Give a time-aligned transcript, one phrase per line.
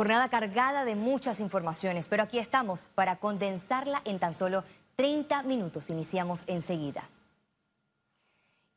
[0.00, 4.64] Jornada cargada de muchas informaciones, pero aquí estamos para condensarla en tan solo
[4.96, 5.90] 30 minutos.
[5.90, 7.10] Iniciamos enseguida.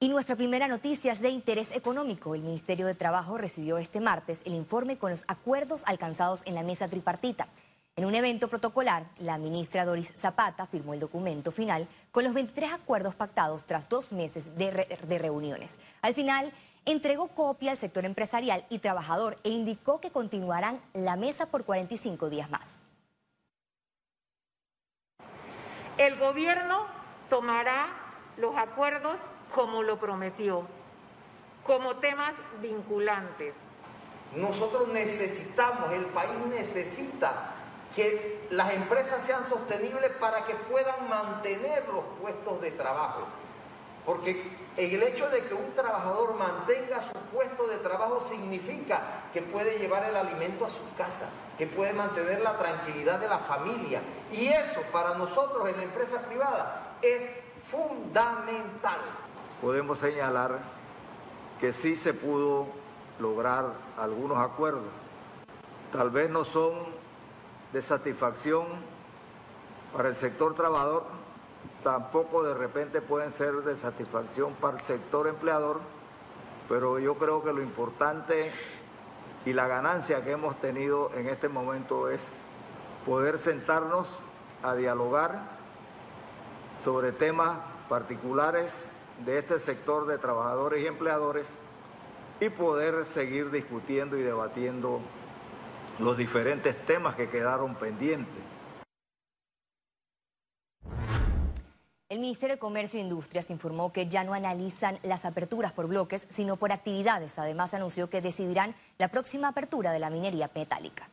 [0.01, 2.36] Y nuestra primera noticia es de interés económico.
[2.36, 6.63] El Ministerio de Trabajo recibió este martes el informe con los acuerdos alcanzados en la
[6.63, 7.47] mesa tripartita.
[7.96, 12.73] En un evento protocolar, la ministra Doris Zapata firmó el documento final con los 23
[12.73, 15.77] acuerdos pactados tras dos meses de, de reuniones.
[16.02, 16.52] Al final,
[16.85, 22.32] entregó copia al sector empresarial y trabajador e indicó que continuarán la mesa por 45
[22.32, 22.82] días más.
[25.99, 26.88] El gobierno
[27.30, 27.90] tomará
[28.38, 29.18] los acuerdos
[29.54, 30.66] como lo prometió,
[31.63, 33.54] como temas vinculantes.
[34.35, 37.54] Nosotros necesitamos, el país necesita
[37.96, 43.22] que las empresas sean sostenibles para que puedan mantener los puestos de trabajo.
[44.06, 49.78] Porque el hecho de que un trabajador mantenga su puesto de trabajo significa que puede
[49.78, 54.02] llevar el alimento a su casa, que puede mantener la tranquilidad de la familia.
[54.32, 57.22] Y eso para nosotros en la empresa privada es
[57.72, 59.00] fundamental.
[59.62, 60.60] Podemos señalar
[61.62, 62.68] que sí se pudo
[63.20, 64.83] lograr algunos acuerdos.
[65.94, 66.73] Tal vez no son
[67.73, 68.67] de satisfacción
[69.91, 71.05] para el sector trabajador,
[71.83, 75.79] tampoco de repente pueden ser de satisfacción para el sector empleador,
[76.69, 78.51] pero yo creo que lo importante
[79.45, 82.21] y la ganancia que hemos tenido en este momento es
[83.05, 84.07] poder sentarnos
[84.61, 85.41] a dialogar
[86.83, 88.73] sobre temas particulares
[89.25, 91.47] de este sector de trabajadores y empleadores
[92.39, 95.01] y poder seguir discutiendo y debatiendo
[95.99, 98.44] los diferentes temas que quedaron pendientes.
[102.13, 106.27] El Ministerio de Comercio e Industrias informó que ya no analizan las aperturas por bloques,
[106.30, 107.39] sino por actividades.
[107.39, 111.09] Además, anunció que decidirán la próxima apertura de la minería metálica.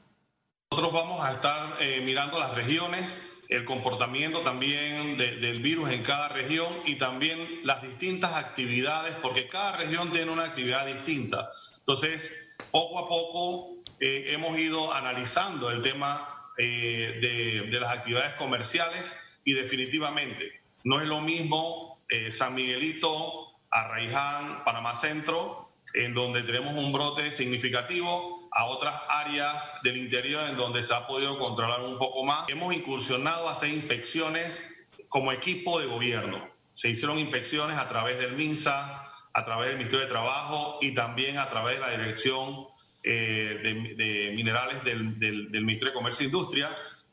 [0.70, 6.28] Nosotros vamos a estar eh, mirando las regiones, el comportamiento también del virus en cada
[6.28, 11.48] región y también las distintas actividades, porque cada región tiene una actividad distinta.
[11.78, 18.34] Entonces, poco a poco eh, hemos ido analizando el tema eh, de, de las actividades
[18.34, 26.42] comerciales y definitivamente no es lo mismo eh, San Miguelito, Arraiján, Panamá Centro, en donde
[26.42, 31.82] tenemos un brote significativo, a otras áreas del interior en donde se ha podido controlar
[31.82, 32.48] un poco más.
[32.48, 36.48] Hemos incursionado a hacer inspecciones como equipo de gobierno.
[36.72, 41.38] Se hicieron inspecciones a través del MINSA, a través del Ministerio de Trabajo y también
[41.38, 42.66] a través de la Dirección
[43.04, 45.02] eh, de, Minerales del,
[45.50, 46.70] Ministerio de Comercio e Industria,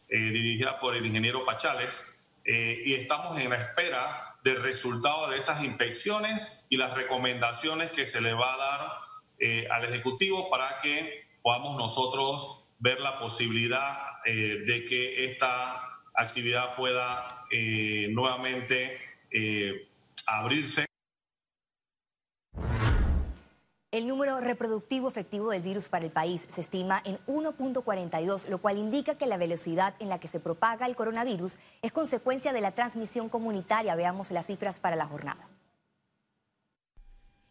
[0.10, 2.18] eh, dirigida por el ingeniero Pachales
[2.50, 8.06] eh, y estamos en la espera del resultado de esas inspecciones y las recomendaciones que
[8.06, 8.88] se le va a dar
[9.40, 16.76] eh, al Ejecutivo para que podamos nosotros ver la posibilidad eh, de que esta actividad
[16.78, 17.42] pueda
[18.10, 18.98] nuevamente
[20.26, 20.86] abrirse.
[23.90, 28.78] El número reproductivo efectivo del virus para el país se estima en 1.42, lo cual
[28.78, 32.74] indica que la velocidad en la que se propaga el coronavirus es consecuencia de la
[32.74, 33.96] transmisión comunitaria.
[33.96, 35.48] Veamos las cifras para la jornada.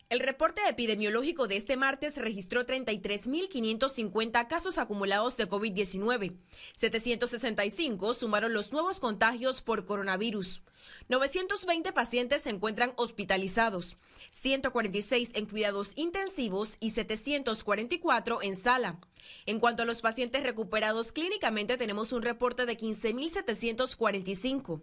[0.08, 6.36] El reporte epidemiológico de este martes registró 33.550 casos acumulados de COVID-19.
[6.74, 10.62] 765 sumaron los nuevos contagios por coronavirus.
[11.08, 13.96] 920 pacientes se encuentran hospitalizados,
[14.30, 19.00] 146 en cuidados intensivos y 744 en sala.
[19.44, 24.82] En cuanto a los pacientes recuperados clínicamente, tenemos un reporte de 15.745.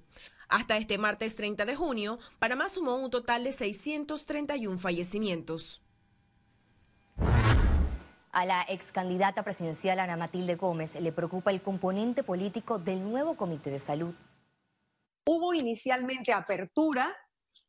[0.49, 5.81] Hasta este martes 30 de junio, Panamá sumó un total de 631 fallecimientos.
[8.31, 13.35] A la ex candidata presidencial Ana Matilde Gómez le preocupa el componente político del nuevo
[13.37, 14.15] Comité de Salud.
[15.25, 17.15] Hubo inicialmente apertura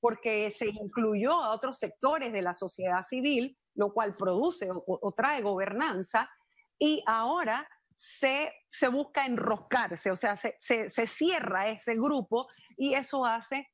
[0.00, 5.42] porque se incluyó a otros sectores de la sociedad civil, lo cual produce o, trae
[5.42, 6.30] gobernanza,
[6.78, 12.46] y ahora se, se busca enroscarse, o sea, se, se, cierra ese grupo
[12.76, 13.68] y eso hace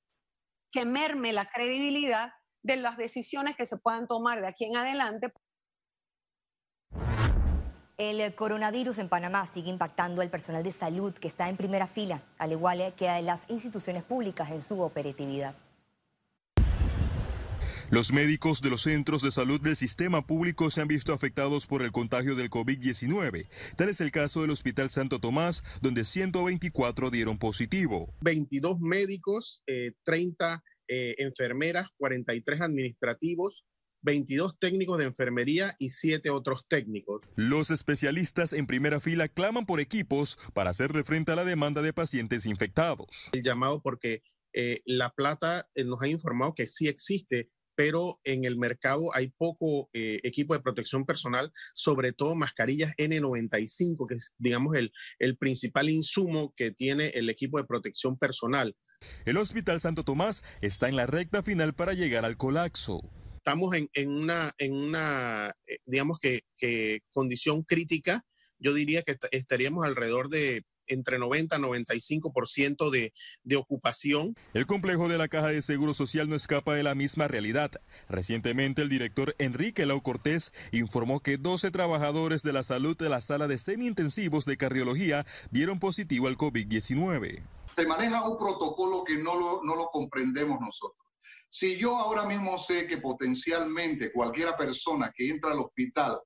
[0.72, 2.32] que merme la credibilidad
[2.62, 5.32] de las decisiones que se puedan tomar de aquí en adelante.
[7.98, 12.22] El coronavirus en Panamá sigue impactando al personal de salud que está en primera fila,
[12.38, 15.54] al igual que a las instituciones públicas en su operatividad.
[17.90, 21.82] Los médicos de los centros de salud del sistema público se han visto afectados por
[21.82, 23.48] el contagio del COVID-19.
[23.76, 28.14] Tal es el caso del Hospital Santo Tomás, donde 124 dieron positivo.
[28.20, 29.64] 22 médicos,
[30.04, 33.66] 30 eh, eh, enfermeras, 43 administrativos,
[34.02, 37.22] 22 técnicos de enfermería y 7 otros técnicos.
[37.34, 41.92] Los especialistas en primera fila claman por equipos para hacerle frente a la demanda de
[41.92, 43.30] pacientes infectados.
[43.32, 44.22] El llamado porque
[44.52, 47.50] eh, La Plata eh, nos ha informado que sí existe
[47.80, 54.06] pero en el mercado hay poco eh, equipo de protección personal, sobre todo mascarillas N95,
[54.06, 58.76] que es, digamos, el, el principal insumo que tiene el equipo de protección personal.
[59.24, 63.00] El Hospital Santo Tomás está en la recta final para llegar al colapso.
[63.36, 68.26] Estamos en, en una, en una eh, digamos que, que condición crítica.
[68.58, 74.34] Yo diría que estaríamos alrededor de entre 90 y 95% de, de ocupación.
[74.54, 77.70] El complejo de la Caja de Seguro Social no escapa de la misma realidad.
[78.08, 83.20] Recientemente el director Enrique Lau Cortés informó que 12 trabajadores de la salud de la
[83.20, 87.42] sala de semi-intensivos de cardiología dieron positivo al COVID-19.
[87.64, 91.06] Se maneja un protocolo que no lo, no lo comprendemos nosotros.
[91.48, 96.20] Si yo ahora mismo sé que potencialmente cualquiera persona que entra al hospital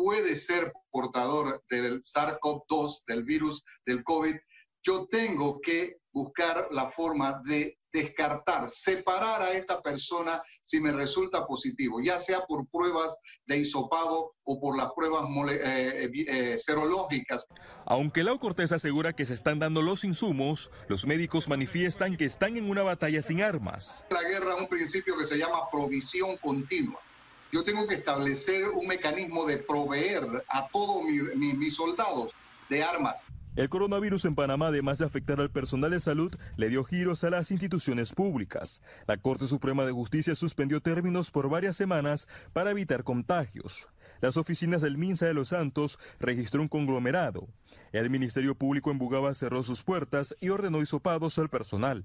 [0.00, 4.34] puede ser portador del SARS-CoV-2, del virus del COVID,
[4.82, 11.46] yo tengo que buscar la forma de descartar, separar a esta persona si me resulta
[11.46, 17.46] positivo, ya sea por pruebas de hisopado o por las pruebas eh, eh, eh, serológicas.
[17.84, 22.56] Aunque Lau Cortés asegura que se están dando los insumos, los médicos manifiestan que están
[22.56, 24.06] en una batalla sin armas.
[24.08, 27.00] La guerra es un principio que se llama provisión continua
[27.52, 32.32] yo tengo que establecer un mecanismo de proveer a todos mis soldados
[32.68, 33.26] de armas.
[33.56, 37.30] El coronavirus en Panamá, además de afectar al personal de salud, le dio giros a
[37.30, 38.80] las instituciones públicas.
[39.08, 43.88] La Corte Suprema de Justicia suspendió términos por varias semanas para evitar contagios.
[44.20, 47.48] Las oficinas del Minsa de los Santos registró un conglomerado.
[47.92, 52.04] El Ministerio Público en Bugaba cerró sus puertas y ordenó hisopados al personal.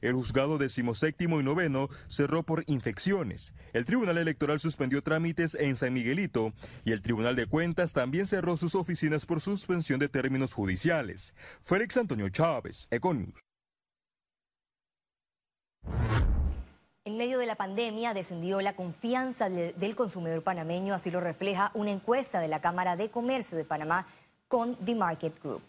[0.00, 3.54] El juzgado decimoséptimo y noveno cerró por infecciones.
[3.72, 6.52] El Tribunal Electoral suspendió trámites en San Miguelito
[6.84, 11.34] y el Tribunal de Cuentas también cerró sus oficinas por suspensión de términos judiciales.
[11.64, 13.40] Félix Antonio Chávez, Econius.
[17.06, 21.92] En medio de la pandemia descendió la confianza del consumidor panameño, así lo refleja una
[21.92, 24.08] encuesta de la Cámara de Comercio de Panamá
[24.48, 25.62] con The Market Group.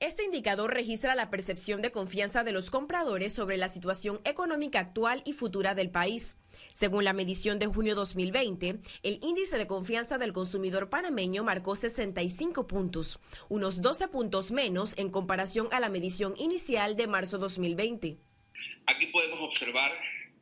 [0.00, 5.20] Este indicador registra la percepción de confianza de los compradores sobre la situación económica actual
[5.26, 6.36] y futura del país.
[6.72, 12.66] Según la medición de junio 2020, el índice de confianza del consumidor panameño marcó 65
[12.66, 13.20] puntos,
[13.50, 18.16] unos 12 puntos menos en comparación a la medición inicial de marzo 2020.
[18.86, 19.92] Aquí podemos observar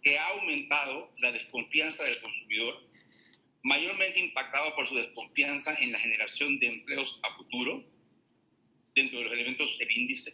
[0.02, 2.82] que ha aumentado la desconfianza del consumidor,
[3.62, 7.84] mayormente impactado por su desconfianza en la generación de empleos a futuro,
[8.94, 10.32] dentro de los elementos del índice,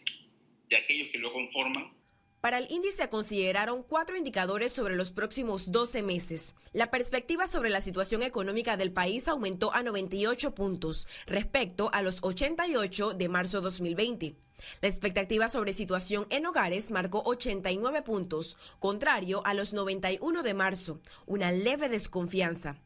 [0.69, 1.98] de aquellos que lo conforman.
[2.41, 6.53] Para el índice consideraron cuatro indicadores sobre los próximos 12 meses.
[6.71, 12.19] La perspectiva sobre la situación económica del país aumentó a 98 puntos respecto a los
[12.21, 14.37] 88 de marzo 2020.
[14.79, 21.01] La expectativa sobre situación en hogares marcó 89 puntos, contrario a los 91 de marzo,
[21.25, 22.77] una leve desconfianza.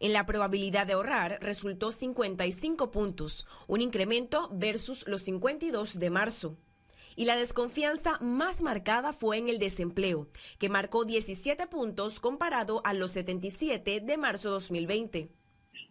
[0.00, 6.56] En la probabilidad de ahorrar resultó 55 puntos, un incremento versus los 52 de marzo.
[7.16, 10.28] Y la desconfianza más marcada fue en el desempleo,
[10.60, 15.30] que marcó 17 puntos comparado a los 77 de marzo 2020.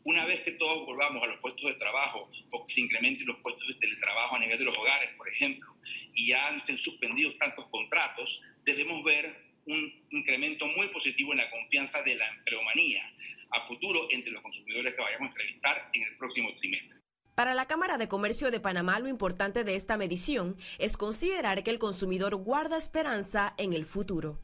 [0.04, 3.38] Una vez que todos volvamos a los puestos de trabajo o que se incrementen los
[3.38, 5.76] puestos de teletrabajo a nivel de los hogares, por ejemplo,
[6.14, 12.04] y ya estén suspendidos tantos contratos, debemos ver un incremento muy positivo en la confianza
[12.04, 13.02] de la empleomanía
[13.50, 17.05] a futuro entre los consumidores que vayamos a entrevistar en el próximo trimestre.
[17.36, 21.70] Para la Cámara de Comercio de Panamá, lo importante de esta medición es considerar que
[21.70, 24.40] el consumidor guarda esperanza en el futuro.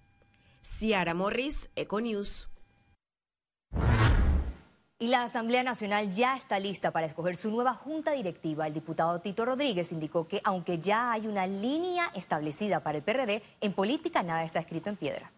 [0.61, 2.49] Ciara Morris, Econews.
[4.99, 8.67] Y la Asamblea Nacional ya está lista para escoger su nueva junta directiva.
[8.67, 13.41] El diputado Tito Rodríguez indicó que aunque ya hay una línea establecida para el PRD,
[13.61, 15.31] en política nada está escrito en piedra.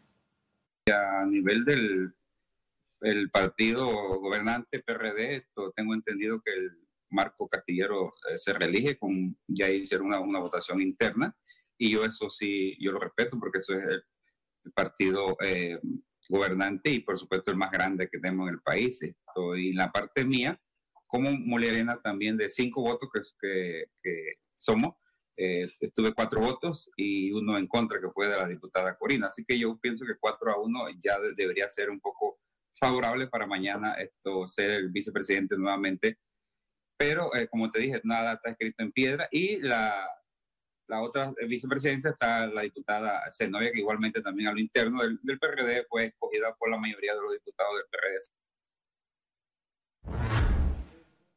[0.91, 2.15] A nivel del
[3.01, 3.85] el partido
[4.19, 5.45] gobernante PRD,
[5.75, 6.82] tengo entendido que el
[7.13, 11.35] Marco Castillero eh, se reelige, con, ya hicieron una, votación interna
[11.77, 14.03] y yo eso sí, yo lo respeto porque eso es el,
[14.73, 15.77] partido eh,
[16.29, 19.01] gobernante y por supuesto el más grande que tenemos en el país.
[19.03, 20.57] y en la parte mía,
[21.05, 24.95] como Arena también de cinco votos que, que, somos,
[25.37, 29.27] eh, tuve cuatro votos y uno en contra que fue de la diputada Corina.
[29.27, 32.39] Así que yo pienso que cuatro a uno ya debería ser un poco
[32.79, 36.17] favorable para mañana esto ser el vicepresidente nuevamente.
[36.97, 40.07] Pero, eh, como te dije, nada está escrito en piedra y la,
[40.87, 45.39] la otra vicepresidencia está la diputada Zenobia, que igualmente también a lo interno del, del
[45.39, 48.19] PRD fue escogida por la mayoría de los diputados del PRD.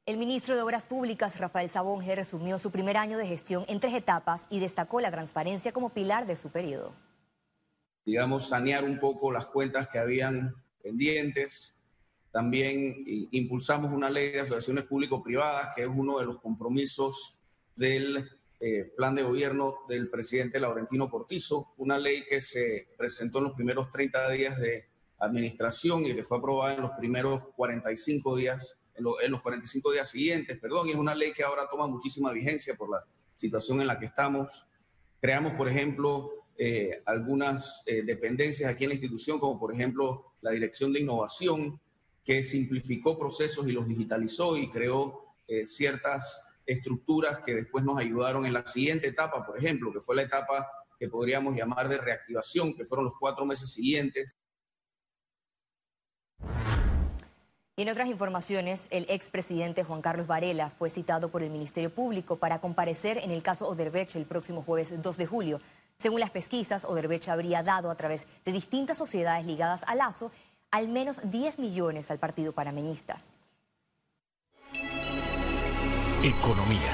[0.07, 3.93] El ministro de Obras Públicas, Rafael Sabonge, resumió su primer año de gestión en tres
[3.93, 6.95] etapas y destacó la transparencia como pilar de su periodo.
[8.05, 11.76] Digamos, sanear un poco las cuentas que habían pendientes.
[12.37, 17.41] También impulsamos una ley de asociaciones público-privadas, que es uno de los compromisos
[17.75, 18.29] del
[18.61, 23.55] eh, plan de gobierno del presidente Laurentino Cortizo, una ley que se presentó en los
[23.55, 24.85] primeros 30 días de
[25.19, 30.59] administración y que fue aprobada en los primeros 45 días en, los 45 días siguientes,
[30.59, 33.03] perdón, y es una ley que ahora toma muchísima vigencia por la
[33.35, 34.67] situación en la que estamos.
[35.23, 40.51] Creamos, por ejemplo, eh, algunas eh, dependencias aquí en la institución, como por ejemplo la
[40.51, 41.81] Dirección de Innovación,
[42.27, 48.45] que simplificó procesos y los digitalizó y creó eh, ciertas estructuras que después nos ayudaron
[48.45, 50.69] en la siguiente etapa, por ejemplo, que fue la etapa
[50.99, 54.35] que podríamos llamar de reactivación, que fueron los cuatro meses siguientes.
[57.79, 62.37] Y en otras informaciones, el expresidente Juan Carlos Varela fue citado por el Ministerio Público
[62.37, 65.61] para comparecer en el caso Oderbech el próximo jueves 2 de julio.
[65.99, 70.31] Según las pesquisas, Oderbech habría dado a través de distintas sociedades ligadas a Lazo
[70.77, 73.23] al menos 10 millones al partido panameñista.
[76.23, 76.93] Economía.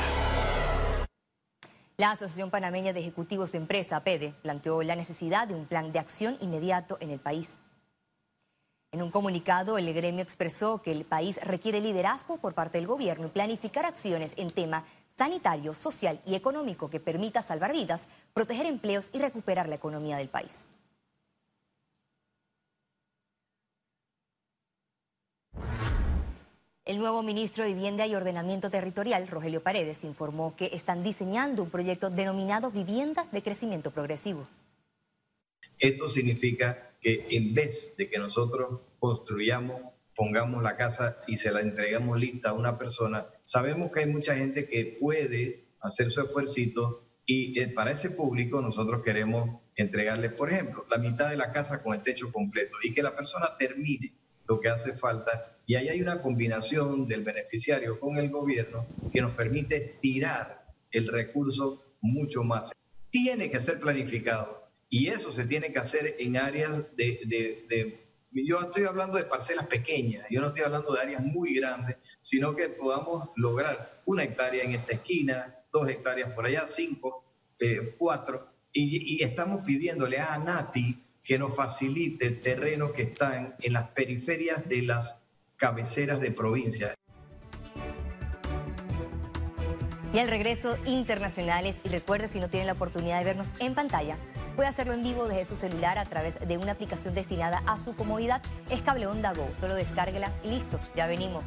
[1.97, 5.99] La Asociación Panameña de Ejecutivos de Empresa, PEDE, planteó la necesidad de un plan de
[5.99, 7.59] acción inmediato en el país.
[8.93, 13.27] En un comunicado, el gremio expresó que el país requiere liderazgo por parte del gobierno
[13.27, 14.85] y planificar acciones en tema
[15.19, 20.29] sanitario, social y económico que permita salvar vidas, proteger empleos y recuperar la economía del
[20.29, 20.69] país.
[26.85, 31.71] El nuevo ministro de Vivienda y Ordenamiento Territorial, Rogelio Paredes, informó que están diseñando un
[31.71, 34.49] proyecto denominado Viviendas de Crecimiento Progresivo.
[35.79, 39.81] Esto significa que en vez de que nosotros construyamos,
[40.17, 44.35] pongamos la casa y se la entregamos lista a una persona, sabemos que hay mucha
[44.35, 50.51] gente que puede hacer su esfuerzo y eh, para ese público nosotros queremos entregarle, por
[50.51, 54.12] ejemplo, la mitad de la casa con el techo completo y que la persona termine
[54.46, 55.56] lo que hace falta.
[55.66, 61.08] Y ahí hay una combinación del beneficiario con el gobierno que nos permite estirar el
[61.08, 62.72] recurso mucho más.
[63.11, 67.99] Tiene que ser planificado y eso se tiene que hacer en áreas de,
[68.30, 72.54] Yo estoy hablando de parcelas pequeñas, yo no estoy hablando de áreas muy grandes, sino
[72.54, 77.25] que podamos lograr una hectárea en esta esquina, dos hectáreas por allá, cinco,
[77.58, 83.73] eh, cuatro, y, y estamos pidiéndole a Nati que nos facilite terrenos que están en
[83.73, 85.17] las periferias de las
[85.57, 86.95] cabeceras de provincia.
[90.12, 91.81] Y al regreso, internacionales.
[91.85, 94.19] Y recuerde, si no tienen la oportunidad de vernos en pantalla,
[94.57, 97.95] Puede hacerlo en vivo desde su celular a través de una aplicación destinada a su
[97.97, 98.43] comodidad.
[98.69, 99.49] Es Cable Onda Go.
[99.59, 101.45] Solo descárguela y listo, ya venimos.